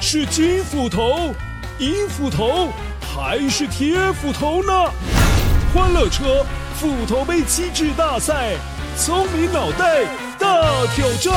[0.00, 1.34] 是金斧头、
[1.78, 2.68] 银斧头
[3.00, 4.72] 还是铁斧头呢？
[5.74, 8.54] 欢乐车斧头杯机制大赛，
[8.96, 10.04] 聪明脑袋
[10.38, 10.62] 大
[10.94, 11.34] 挑战。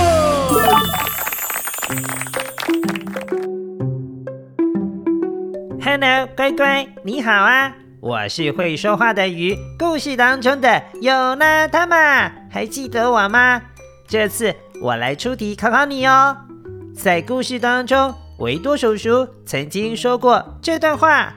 [5.83, 7.73] Hello，乖乖，你好啊！
[7.99, 13.59] 我是会说话的鱼，故事当中的有呢他们，还记得我吗？
[14.07, 16.37] 这次我来出题考考你哦。
[16.95, 21.31] 在故事当中，维多叔叔曾经说过这段话。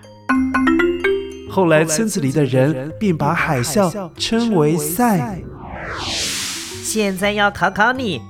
[1.51, 5.39] 后来村子里的人便把海啸称为赛。
[6.83, 8.23] 现在要考考你，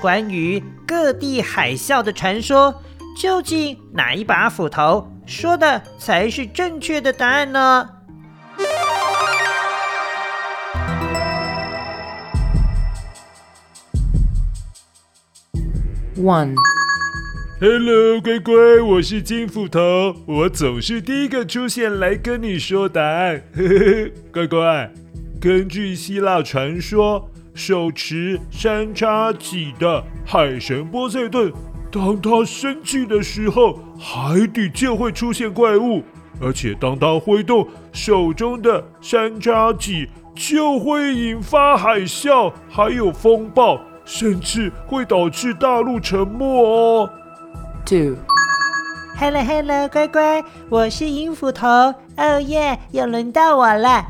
[0.00, 2.74] 关于各地海啸的传说，
[3.16, 5.08] 究竟哪一把斧头？
[5.24, 7.88] 说的才是正确的答案呢。
[17.64, 23.40] Hello，乖乖，我是金斧头，我总是第一个出现来跟你说答案。
[23.54, 24.92] 呵呵，乖乖，
[25.40, 31.52] 根据希腊传说，手持三叉戟的海神波塞顿。
[31.88, 36.02] 当他生气的时候，海底就会出现怪物，
[36.40, 47.08] 而且当他挥动手中的三叉戟，就会引发海啸，还有风暴，甚至会导致大陆沉没哦。
[47.84, 51.66] Two，Hello，Hello，乖乖，我是银斧头，
[52.16, 54.06] 哦耶，又轮到我了。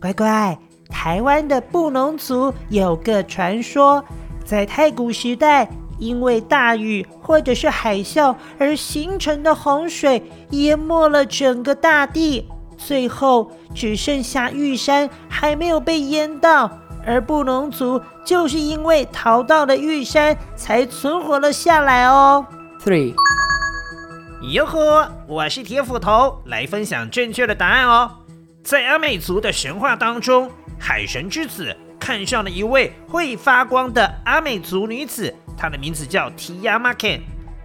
[0.00, 0.58] 乖乖，
[0.88, 4.04] 台湾的布农族有个传说，
[4.44, 5.68] 在太古时代。
[5.96, 16.68] 因为大雨或者是海啸而形成的洪水淹没了整个大地，最后只剩下玉山还没有被淹到，
[17.06, 22.44] 而布农族就是因为逃到了玉山才存活了下来哦。
[22.84, 23.14] Three，
[24.42, 28.10] 哟呵，我是铁斧头，来分享正确的答案哦。
[28.62, 35.34] 在阿美族的神话当中，海神之子看上了一位会发光的阿美族女子。
[35.56, 37.22] 她的名字叫提亚玛肯，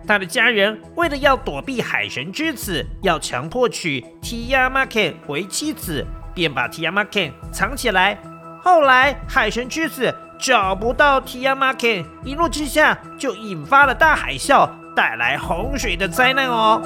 [0.07, 8.17] 她的家人为了要躲避海神之子，要强迫娶提亚玛肯为妻子，便把提亚玛肯藏起来。
[8.63, 14.69] 后来海神之子找不到提亚玛肯，一怒之下就引发了大海啸，
[14.99, 16.81] 带来洪水的灾难哦。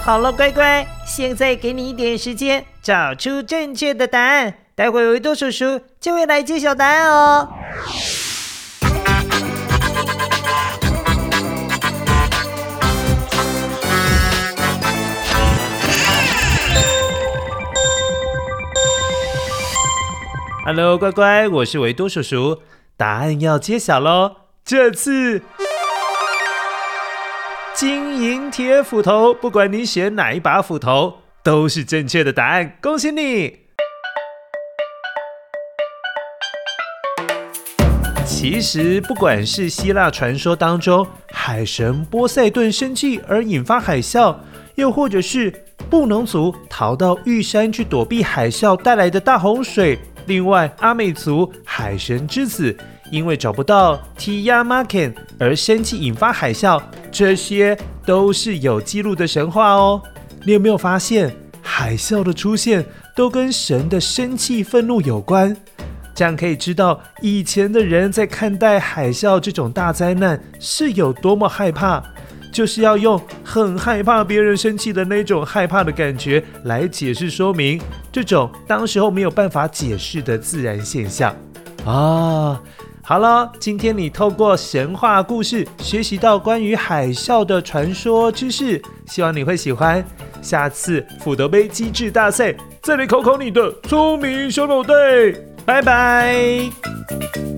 [0.00, 4.54] 好了，乖乖，现在给你一点时间找出正确的答案。
[4.74, 7.50] 待会维多叔叔就会来揭晓答案哦。
[20.64, 22.62] Hello，乖乖，我是维多叔叔，
[22.96, 24.39] 答案要揭晓喽。
[24.70, 25.42] 这次
[27.74, 33.62] 金银铁斧头，不管你选哪一把斧头，都是正确的答案，恭喜你！
[38.24, 44.36] 其实，不管是希腊传说当中海神波塞顿生气而引发海啸，
[44.76, 45.52] 又或者是
[45.90, 52.78] 布农族逃到玉山去躲避海啸带来的大洪水，另外阿美族海神之子
[53.10, 57.76] 因为找不到提亚玛肯而生气引发海啸，这些
[58.06, 60.00] 都是有记录的神话哦。
[60.44, 62.84] 你有没有发现，海啸的出现
[63.14, 65.56] 都跟神的生气愤怒有关？
[66.14, 72.02] 这样可以知道以前的人在看待海啸这种大灾难是有多么害怕，
[72.52, 77.80] 就是要用很害怕别人生气的那种害怕的感觉来解释说明
[78.12, 81.34] 这种当时候没有办法解释的自然现象
[81.86, 82.60] 啊。
[83.02, 90.04] 好了，今天你透过神话故事学习到关于海啸的传说知识，希望你会喜欢。
[90.40, 94.94] 下次福德杯机智大赛再来考考你的聪明小脑袋。
[95.66, 97.49] 拜拜。